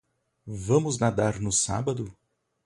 Vamos 0.47 0.97
nadar 0.97 1.39
no 1.39 1.51
sábado. 1.51 2.11